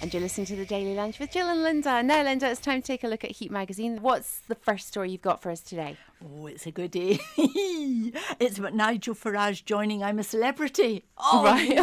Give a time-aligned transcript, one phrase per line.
[0.00, 2.02] and you're listening to the Daily Lunch with Jill and Linda.
[2.02, 3.98] Now, Linda, it's time to take a look at Heat Magazine.
[4.02, 5.96] What's the first story you've got for us today?
[6.24, 7.18] Oh, it's a good day.
[7.36, 11.04] it's about Nigel Farage joining I'm a Celebrity.
[11.18, 11.78] Oh, right.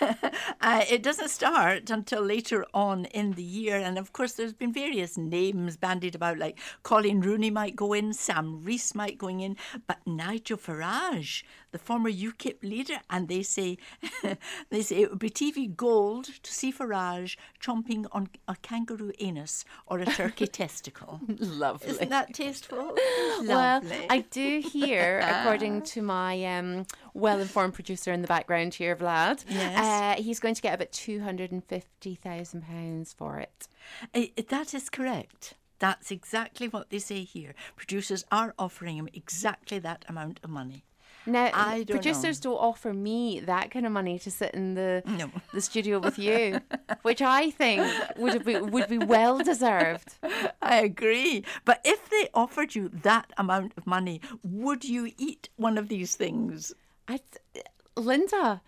[0.60, 3.76] uh, it doesn't start until later on in the year.
[3.76, 8.12] And of course, there's been various names bandied about, like Coleen Rooney might go in,
[8.12, 9.56] Sam Rees might going in,
[9.86, 13.78] but Nigel Farage, the former UKIP leader, and they say
[14.70, 19.64] they say it would be TV gold to see Farage chomping on a kangaroo anus
[19.86, 21.20] or a turkey testicle.
[21.38, 21.88] Lovely.
[21.90, 22.96] Isn't that tasteful?
[23.46, 29.44] Well, I do hear, according to my um, well-informed producer in the background here, Vlad,
[29.48, 29.78] Yes.
[30.18, 33.68] uh, he's going to get about two hundred and fifty thousand pounds for it.
[34.14, 35.54] Eh, that is correct.
[35.80, 37.54] That's exactly what they say here.
[37.76, 40.84] Producers are offering him exactly that amount of money.
[41.26, 45.02] Now, I don't producers don't offer me that kind of money to sit in the
[45.06, 45.30] No.
[45.52, 46.60] the studio with you,
[47.02, 47.82] which I think
[48.16, 50.14] would be would be well deserved.
[50.62, 51.44] I agree.
[51.64, 56.14] But if they offered you that amount of money, would you eat one of these
[56.14, 56.72] things?
[57.08, 57.20] I,
[57.96, 58.60] Linda,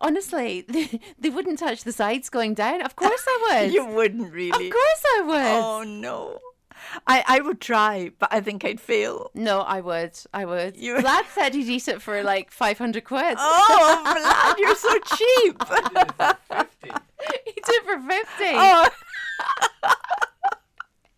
[0.00, 2.82] honestly, they, they wouldn't touch the sides going down.
[2.82, 3.72] Of course I would.
[3.72, 4.66] You wouldn't really.
[4.68, 5.64] of course I would.
[5.64, 6.38] Oh no.
[7.06, 9.30] I, I would try, but I think I'd fail.
[9.34, 10.12] No, I would.
[10.32, 10.76] I would.
[10.76, 13.36] You- Vlad said he'd eat it for like 500 quid.
[13.38, 15.62] Oh, Vlad, you're so cheap.
[17.46, 18.24] he did for 50.
[18.54, 18.88] Oh.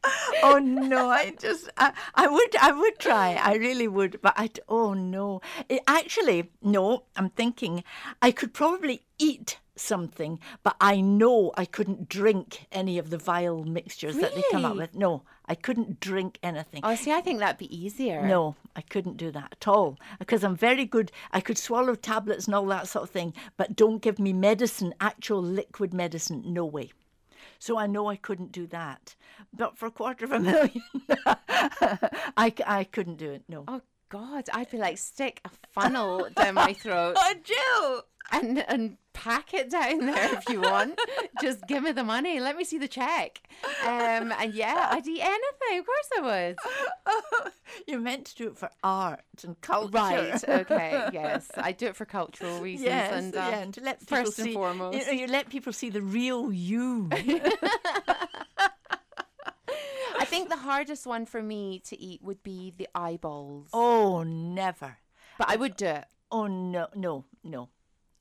[0.43, 1.09] oh no!
[1.09, 5.41] I just I, I would I would try I really would but I oh no
[5.69, 7.85] it, actually no I'm thinking
[8.21, 13.65] I could probably eat something but I know I couldn't drink any of the vile
[13.65, 17.39] mixtures that they come up with no I couldn't drink anything Oh, see, I think
[17.41, 18.23] that'd be easier.
[18.27, 21.13] no, I couldn't do that at all because I'm very good.
[21.33, 24.95] I could swallow tablets and all that sort of thing, but don't give me medicine,
[25.03, 26.93] actual liquid medicine, no way.
[27.59, 29.17] So I know I couldn't do that.
[29.53, 30.83] But for a quarter of a million,
[32.37, 33.65] I, I couldn't do it, no.
[33.69, 34.49] Oh, God.
[34.53, 38.05] I'd be like, stick a funnel down my throat Oh, Jill!
[38.41, 40.99] And, and pack it down there if you want.
[41.43, 42.41] Just give me the money.
[42.41, 43.41] Let me see the check.
[43.85, 45.79] Um, and yeah, I'd eat anything.
[45.79, 47.53] Of course I would.
[47.87, 49.91] You're meant to do it for art and culture.
[49.93, 50.49] Right.
[50.49, 51.09] Okay.
[51.15, 51.49] Yes.
[51.57, 52.87] I do it for cultural reasons.
[52.87, 54.99] Yes, and, uh, yeah, and to let people first and see, foremost.
[54.99, 57.09] You, know, you let people see the real you.
[60.19, 63.69] I think the hardest one for me to eat would be the eyeballs.
[63.73, 64.97] oh, never.
[65.39, 66.05] But I would do it.
[66.31, 67.69] Oh, no, no, no.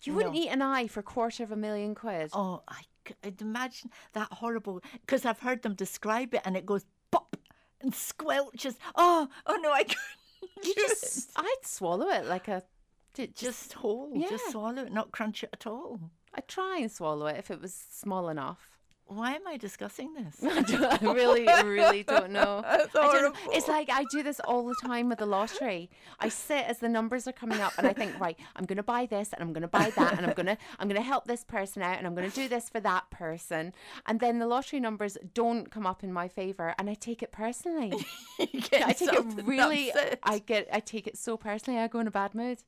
[0.06, 0.42] You wouldn't No.
[0.42, 2.30] eat an eye for a quarter of a million quid.
[2.34, 6.66] Oh, I c- I'd imagine that horrible because I've heard them describe it and it
[6.66, 7.38] goes pop
[7.82, 8.76] and squelches.
[8.96, 9.98] Oh, oh no, I couldn't.
[10.64, 11.34] you just, it.
[11.38, 12.64] I'd swallow it like a.
[13.14, 14.30] Just, just whole, yeah.
[14.30, 16.00] just swallow it, not crunch it at all.
[16.34, 18.73] I'd try and swallow it if it was small enough.
[19.16, 20.38] Why am I discussing this?
[20.44, 22.62] I really, really don't know.
[22.68, 25.90] That's I don't- it's like I do this all the time with the lottery.
[26.20, 28.84] I sit as the numbers are coming up, and I think, right, I'm going to
[28.84, 31.08] buy this, and I'm going to buy that, and I'm going to, I'm going to
[31.08, 33.74] help this person out, and I'm going to do this for that person,
[34.06, 37.32] and then the lottery numbers don't come up in my favor, and I take it
[37.32, 37.94] personally.
[38.40, 39.90] I take it really.
[39.92, 40.20] upset.
[40.24, 40.68] I get.
[40.74, 41.80] I take it so personally.
[41.80, 42.60] I go in a bad mood.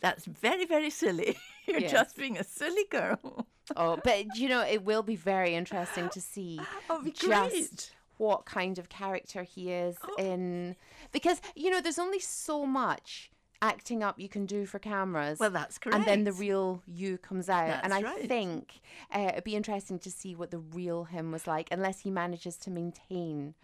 [0.00, 1.36] That's very, very silly.
[1.66, 1.90] You're Yes.
[1.92, 3.46] just being a silly girl.
[3.76, 8.78] Oh, but you know, it will be very interesting to see Oh, just what kind
[8.78, 10.76] of character he is in
[11.12, 13.30] because you know, there's only so much
[13.60, 15.38] acting up you can do for cameras.
[15.40, 15.96] Well, that's correct.
[15.96, 18.28] And then the real you comes out, and I right.
[18.28, 18.80] think
[19.12, 22.56] uh, it'd be interesting to see what the real him was like, unless he manages
[22.58, 23.54] to maintain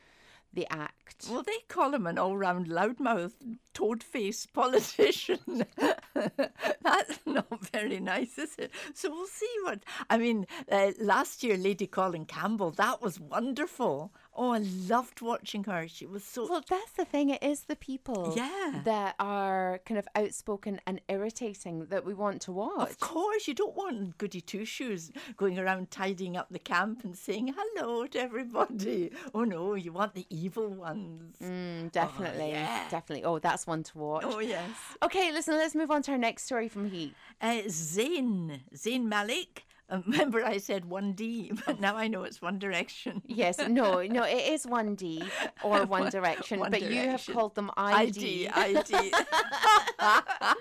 [0.55, 1.27] the act.
[1.31, 3.33] Well, they call him an all-round loudmouth,
[3.73, 5.65] toad-faced politician.
[6.15, 8.71] That's not very nice, is it?
[8.95, 9.85] So we'll see what.
[10.11, 14.13] I mean, uh, last year, Lady Colin Campbell, that was wonderful.
[14.37, 15.87] Oh, I loved watching her.
[15.89, 16.49] She was so.
[16.49, 17.31] Well, that's the thing.
[17.31, 18.81] It is the people Yeah.
[18.85, 22.91] that are kind of outspoken and irritating that we want to watch.
[22.91, 27.17] Of course, you don't want goody two shoes going around tidying up the camp and
[27.17, 29.11] saying hello to everybody.
[29.35, 31.37] Oh no, you want the evil ones.
[31.43, 32.89] Mm, definitely, yeah.
[32.91, 33.25] definitely.
[33.25, 34.25] Oh, that's one to watch.
[34.27, 34.69] Oh yes.
[35.03, 37.15] Okay, listen, let's move on to our next story from Heat.
[37.41, 39.67] Uh, Zayn, Zayn Malik.
[40.07, 43.23] Remember, I said 1D, but now I know it's One Direction.
[43.27, 45.29] Yes, no, no, it is 1D
[45.63, 48.49] or One Direction, One but you have called them ID.
[48.49, 49.13] ID, ID.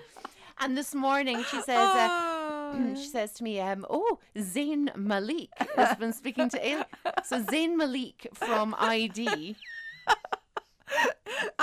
[0.60, 2.08] And this morning she says, uh,
[2.74, 2.94] Oh.
[2.96, 6.84] she says to me, um, oh, Zayn Malik has been speaking to A.
[7.24, 9.56] So Zayn Malik from ID.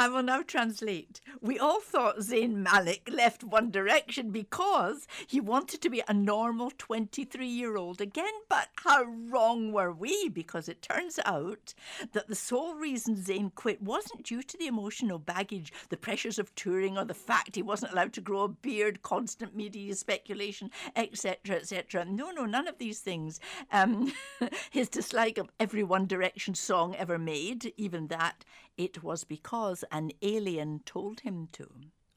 [0.01, 1.21] I will now translate.
[1.41, 6.71] We all thought Zayn Malik left One Direction because he wanted to be a normal
[6.75, 8.33] 23 year old again.
[8.49, 10.27] But how wrong were we?
[10.27, 11.75] Because it turns out
[12.13, 16.55] that the sole reason Zayn quit wasn't due to the emotional baggage, the pressures of
[16.55, 21.57] touring, or the fact he wasn't allowed to grow a beard, constant media speculation, etc.,
[21.57, 22.05] etc.
[22.05, 23.39] No, no, none of these things.
[23.71, 24.13] Um,
[24.71, 28.43] his dislike of every One Direction song ever made, even that,
[28.77, 31.69] it was because an alien told him to.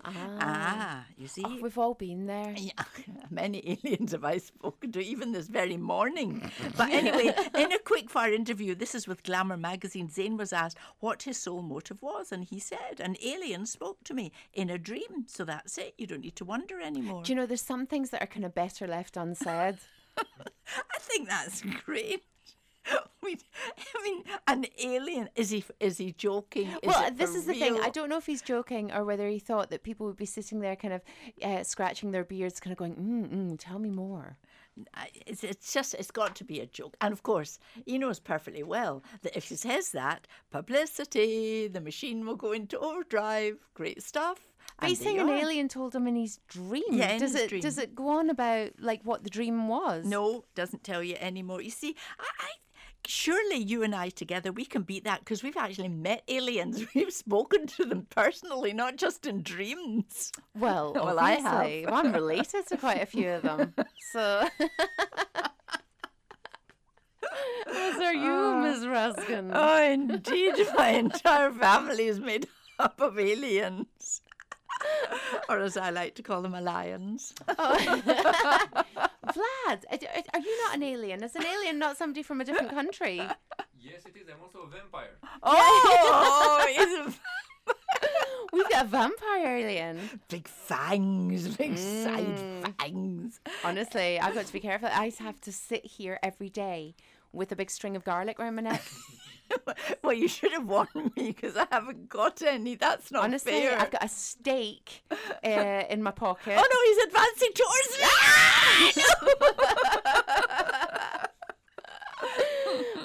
[0.07, 1.43] Ah, you see?
[1.47, 2.55] Oh, we've all been there.
[2.59, 2.85] Yeah,
[3.31, 6.51] many aliens have I spoken to, even this very morning.
[6.77, 11.23] But anyway, in a quickfire interview, this is with Glamour magazine, Zayn was asked what
[11.23, 15.25] his sole motive was, and he said, An alien spoke to me in a dream.
[15.27, 15.95] So that's it.
[15.97, 17.23] You don't need to wonder anymore.
[17.23, 19.79] Do you know there's some things that are kind of better left unsaid?
[20.19, 22.25] I think that's great.
[24.15, 25.29] Mean, an alien.
[25.35, 25.65] Is he?
[25.81, 26.69] Is he joking?
[26.69, 27.79] Is well, this is the thing.
[27.81, 30.61] I don't know if he's joking or whether he thought that people would be sitting
[30.61, 31.03] there, kind of
[31.43, 34.39] uh, scratching their beards, kind of going, mm, mm, "Tell me more."
[35.27, 36.97] It's, it's just, it's got to be a joke.
[37.01, 42.27] And of course, he knows perfectly well that if he says that, publicity, the machine
[42.27, 43.59] will go into overdrive.
[43.75, 44.41] Great stuff.
[44.81, 46.83] But he's saying an alien told him in his dream.
[46.91, 47.63] Yeah, in does his it dream.
[47.63, 50.05] does it go on about like what the dream was?
[50.05, 51.63] No, doesn't tell you anymore.
[51.63, 52.51] You see, I, I
[53.07, 56.83] surely you and I together we can beat that because we've actually met aliens.
[56.95, 60.33] We've spoken to them personally, not just in dreams.
[60.57, 61.67] Well, Well, I have.
[61.91, 63.75] Well, I'm related to quite a few of them.
[64.13, 64.49] So,
[67.67, 68.61] as are you, oh.
[68.63, 69.51] Miss Ruskin.
[69.53, 72.47] Oh, indeed, my entire family is made
[72.79, 74.21] up of aliens.
[75.49, 77.35] or as I like to call them, lions.
[79.35, 79.99] Vlad, are
[80.35, 81.23] are you not an alien?
[81.23, 83.17] Is an alien not somebody from a different country?
[83.81, 84.29] Yes, it is.
[84.29, 85.11] I'm also a vampire.
[85.43, 86.67] Oh,
[87.09, 87.21] he's a
[88.53, 90.21] We've got a vampire alien.
[90.29, 92.05] big fangs, big Mm.
[92.05, 93.41] side fangs.
[93.65, 94.89] Honestly, I've got to be careful.
[94.93, 96.95] I have to sit here every day
[97.33, 98.83] with a big string of garlic around my neck.
[100.03, 102.75] well, you should have warned me because I haven't got any.
[102.77, 103.79] That's not Honestly, fair.
[103.79, 105.05] I've got a steak
[105.45, 106.57] uh, in my pocket.
[106.59, 107.99] Oh no, he's advancing towards
[108.97, 109.03] me!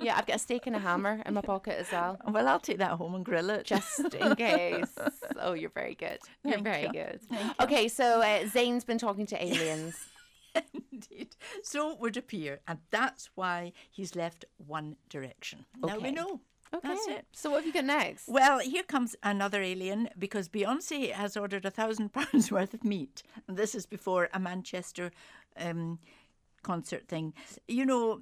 [0.02, 2.18] Yeah, I've got a steak and a hammer in my pocket as well.
[2.30, 3.66] well, I'll take that home and grill it.
[3.66, 4.88] just in case.
[5.40, 6.20] Oh, you're very good.
[6.44, 6.92] You're Thank very you.
[6.92, 7.20] good.
[7.60, 9.98] Okay, so uh, Zayn's been talking to aliens.
[11.10, 11.36] Indeed.
[11.64, 15.66] So it would appear, and that's why he's left One Direction.
[15.82, 16.12] Now we Okay.
[16.12, 16.42] know.
[16.72, 16.88] Okay.
[16.88, 17.26] That's it.
[17.32, 18.28] So what have you got next?
[18.28, 23.24] Well, here comes another alien because Beyonce has ordered a thousand pounds worth of meat,
[23.48, 25.12] and this is before a Manchester
[25.58, 26.00] um,
[26.64, 27.34] concert thing.
[27.68, 28.20] You know,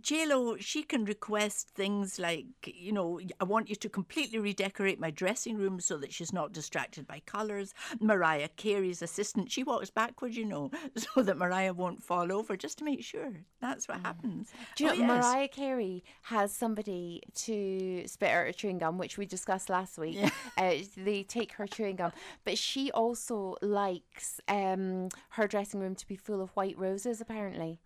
[0.00, 5.00] J Lo, she can request things like, you know, I want you to completely redecorate
[5.00, 7.72] my dressing room so that she's not distracted by colours.
[8.00, 12.78] Mariah Carey's assistant, she walks backwards, you know, so that Mariah won't fall over, just
[12.78, 13.32] to make sure.
[13.60, 14.50] That's what happens.
[14.76, 15.24] Do you Oh, know yes.
[15.24, 20.18] Mariah Carey has somebody to spit out her chewing gum, which we discussed last week.
[20.58, 22.12] Uh, they take her chewing gum,
[22.44, 27.78] but she also likes um, her dressing room to be full of white roses, apparently.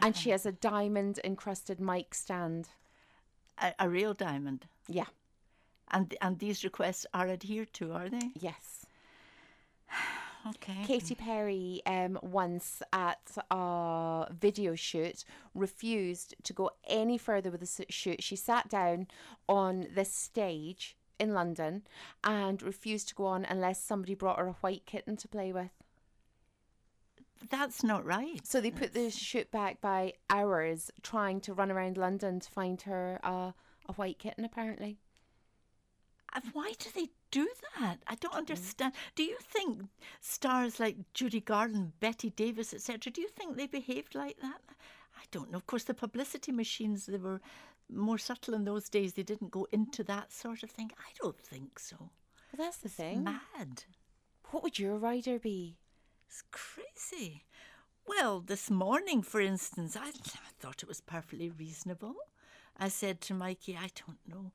[0.00, 2.68] And she has a diamond encrusted mic stand.
[3.60, 4.66] a, a real diamond.
[4.88, 5.06] Yeah.
[5.90, 8.30] And and these requests are adhered to, are they?
[8.34, 8.86] Yes.
[10.46, 10.84] Okay.
[10.84, 17.84] Katy Perry um, once at a video shoot refused to go any further with the
[17.90, 18.22] shoot.
[18.22, 19.08] She sat down
[19.48, 21.82] on this stage in London
[22.22, 25.72] and refused to go on unless somebody brought her a white kitten to play with.
[27.50, 28.46] That's not right.
[28.46, 32.80] So they put the shoot back by hours trying to run around London to find
[32.82, 33.52] her uh,
[33.88, 34.98] a white kitten, apparently.
[36.34, 37.98] And why do they do that?
[38.06, 38.92] I don't understand.
[39.14, 39.84] Do you think
[40.20, 44.60] stars like Judy Garland, Bette Davis, etc., do you think they behaved like that?
[45.16, 45.56] I don't know.
[45.56, 47.40] Of course, the publicity machines, they were
[47.90, 49.14] more subtle in those days.
[49.14, 50.90] They didn't go into that sort of thing.
[50.98, 52.10] I don't think so.
[52.50, 53.24] But that's the thing.
[53.24, 53.84] Mad.
[54.50, 55.76] What would your rider be?
[56.28, 57.44] It's crazy.
[58.06, 60.10] Well, this morning, for instance, I,
[60.60, 62.16] thought it was perfectly reasonable.
[62.76, 64.52] I said to Mikey, I don't know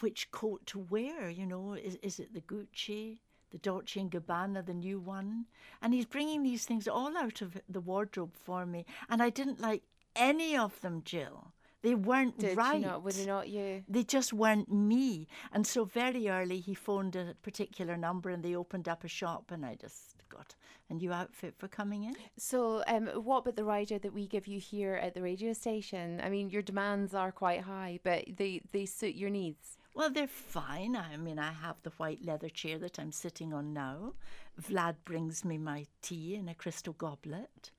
[0.00, 1.28] which coat to wear.
[1.28, 3.18] You know, is, is it the Gucci,
[3.50, 5.44] the Dolce and Gabbana, the new one?
[5.82, 9.60] And he's bringing these things all out of the wardrobe for me, and I didn't
[9.60, 9.82] like
[10.16, 11.52] any of them, Jill.
[11.82, 12.80] They weren't Did right.
[12.80, 13.02] you not?
[13.02, 13.82] Were they not you?
[13.88, 15.26] They just weren't me.
[15.52, 19.50] And so very early he phoned a particular number and they opened up a shop
[19.50, 20.54] and I just got
[20.88, 22.14] a new outfit for coming in.
[22.38, 26.20] So, um, what about the rider that we give you here at the radio station?
[26.22, 29.76] I mean, your demands are quite high, but they, they suit your needs.
[29.94, 30.96] Well, they're fine.
[30.96, 34.14] I mean, I have the white leather chair that I'm sitting on now.
[34.60, 37.70] Vlad brings me my tea in a crystal goblet.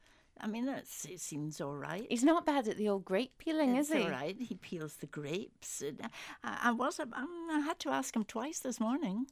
[0.42, 2.06] I mean, that's, it seems all right.
[2.10, 4.04] He's not bad at the old grape peeling, It's is he?
[4.04, 4.36] all right.
[4.40, 5.82] He peels the grapes.
[5.82, 6.02] And
[6.44, 7.00] I, I was.
[7.00, 9.28] um, I had to ask him twice this morning.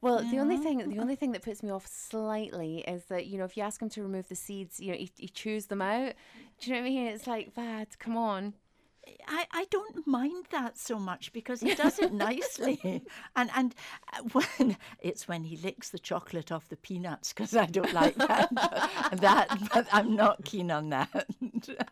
[0.00, 3.38] Well, the only thing the only thing that puts me off slightly is that you
[3.38, 5.80] know if you ask him to remove the seeds, you know he, he chews them
[5.80, 6.14] out.
[6.60, 7.06] Do you know what I mean?
[7.06, 8.54] It's like, Vlad, come on.
[9.28, 13.02] I, I don't mind that so much because he does it nicely,
[13.36, 13.74] and and
[14.12, 18.14] uh, when it's when he licks the chocolate off the peanuts because I don't like
[18.16, 18.48] that.
[19.20, 21.26] that but I'm not keen on that.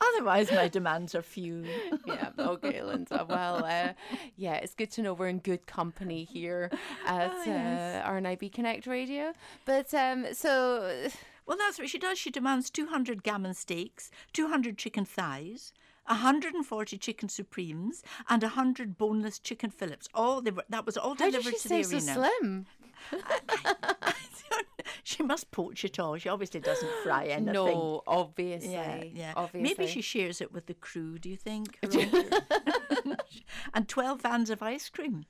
[0.00, 1.64] Otherwise, my demands are few.
[2.06, 3.26] Yeah, okay, Linda.
[3.28, 3.92] Well, uh,
[4.36, 6.70] yeah, it's good to know we're in good company here
[7.06, 8.04] at Oh, yes.
[8.04, 9.32] uh, RNIB Connect Radio.
[9.66, 11.08] But um, so
[11.46, 12.18] Well, that's what she does.
[12.18, 15.72] She demands 200 gammon steaks, 200 chicken thighs.
[16.10, 20.08] 140 chicken supremes and 100 boneless chicken fillets.
[20.14, 22.30] All they were, that was all how did delivered she to the so arena.
[22.40, 22.66] slim?
[25.04, 26.16] she must poach it all.
[26.16, 27.52] She obviously doesn't fry anything.
[27.54, 28.72] No, obviously.
[28.72, 29.32] Yeah, yeah.
[29.36, 29.74] Obviously.
[29.76, 31.78] Maybe she shares it with the crew, do you think?
[33.74, 35.24] And 12 vans of ice cream.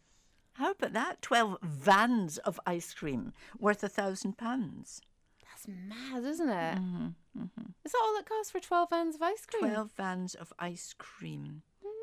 [0.55, 1.23] How about that?
[1.23, 5.01] 12 vans of ice cream worth a thousand pounds.
[5.67, 6.79] That's mad, isn't it?
[6.79, 7.07] Mm-hmm,
[7.85, 9.71] Is that all it costs for 12 vans of ice cream?
[9.71, 11.62] 12 vans of ice cream.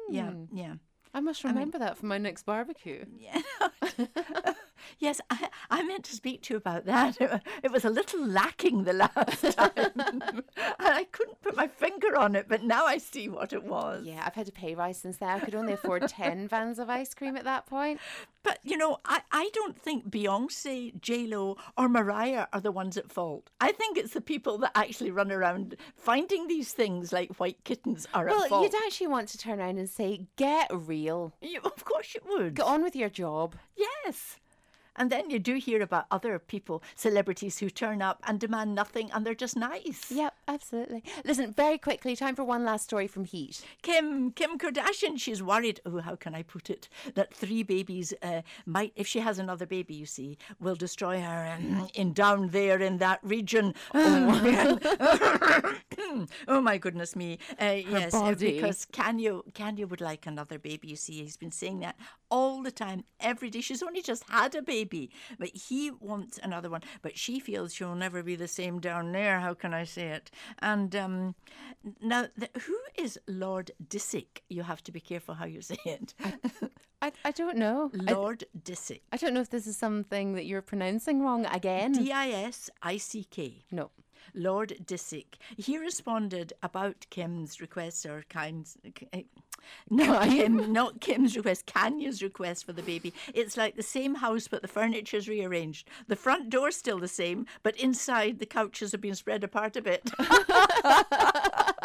[0.09, 0.75] Yeah, yeah.
[1.13, 3.05] I must remember that for my next barbecue.
[3.17, 3.41] Yeah.
[4.99, 7.19] yes, I, I meant to speak to you about that.
[7.21, 9.73] It, it was a little lacking the last time.
[9.97, 10.43] and
[10.79, 14.05] I couldn't put my finger on it, but now I see what it was.
[14.05, 15.29] Yeah, I've had a pay rise since then.
[15.29, 17.99] I could only afford 10 vans of ice cream at that point.
[18.43, 22.95] But you know, I, I don't think Beyonce, J Lo, or Mariah are the ones
[22.97, 23.49] at fault.
[23.59, 28.07] I think it's the people that actually run around finding these things like white kittens
[28.13, 28.51] are Well, at fault.
[28.51, 31.33] Well, you'd actually want to turn around and say, get real.
[31.41, 32.55] You- of course you would.
[32.55, 33.55] Get on with your job.
[33.75, 34.39] Yes.
[34.97, 39.09] And then you do hear about other people, celebrities who turn up and demand nothing
[39.11, 40.11] and they're just nice.
[40.11, 41.03] Yep, absolutely.
[41.23, 43.61] Listen, very quickly, time for one last story from Heat.
[43.81, 45.79] Kim Kim Kardashian, she's worried.
[45.85, 46.89] Oh, how can I put it?
[47.15, 51.55] That three babies uh, might, if she has another baby, you see, will destroy her
[51.55, 53.73] um, in down there in that region.
[53.93, 54.67] Oh,
[56.47, 57.39] oh my goodness me!
[57.59, 58.53] Uh, yes, uh, body.
[58.53, 60.87] because Kanye Kanye would like another baby.
[60.87, 61.95] You see, he's been saying that
[62.29, 63.61] all the time, every day.
[63.61, 64.86] She's only just had a baby,
[65.39, 66.81] but he wants another one.
[67.01, 69.39] But she feels she'll never be the same down there.
[69.39, 70.31] How can I say it?
[70.59, 71.35] And um,
[72.01, 74.41] now, the, who is Lord Disick?
[74.49, 76.13] You have to be careful how you say it.
[77.01, 77.91] I, I don't know.
[78.07, 79.01] I, Lord Disick.
[79.11, 81.91] I don't know if this is something that you're pronouncing wrong again.
[81.91, 83.65] D I S I C K.
[83.71, 83.91] no.
[84.33, 85.35] Lord Disick.
[85.55, 88.77] He responded about Kim's request or Kind's.
[89.89, 93.13] No, Kim, not Kim's request, Kanye's request for the baby.
[93.33, 95.87] It's like the same house, but the furniture's rearranged.
[96.07, 99.81] The front door's still the same, but inside the couches have been spread apart a
[99.81, 100.11] bit.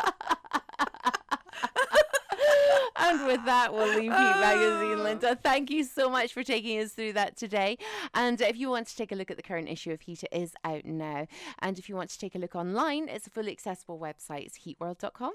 [3.02, 5.02] And with that, we'll leave Heat Magazine, ah.
[5.02, 5.36] Linda.
[5.36, 7.76] Thank you so much for taking us through that today.
[8.14, 10.30] And if you want to take a look at the current issue of Heat, it
[10.32, 11.26] is out now.
[11.58, 14.46] And if you want to take a look online, it's a fully accessible website.
[14.46, 15.30] It's heatworld.com.